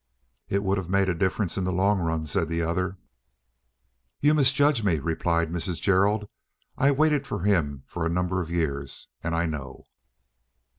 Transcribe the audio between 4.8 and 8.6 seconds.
me," replied Mrs. Gerald. "I waited for him for a number of